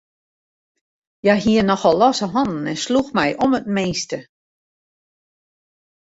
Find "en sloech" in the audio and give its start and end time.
2.71-3.11